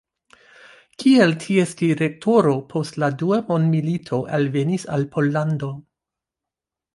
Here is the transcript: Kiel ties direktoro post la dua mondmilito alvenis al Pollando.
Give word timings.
Kiel 1.01 1.33
ties 1.43 1.75
direktoro 1.81 2.53
post 2.71 2.97
la 3.03 3.09
dua 3.23 3.39
mondmilito 3.51 4.23
alvenis 4.39 4.89
al 4.97 5.07
Pollando. 5.13 5.71